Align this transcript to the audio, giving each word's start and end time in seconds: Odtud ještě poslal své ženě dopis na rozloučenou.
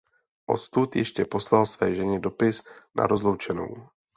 Odtud 0.47 0.95
ještě 0.95 1.25
poslal 1.25 1.65
své 1.65 1.95
ženě 1.95 2.19
dopis 2.19 2.63
na 2.95 3.07
rozloučenou. 3.07 3.87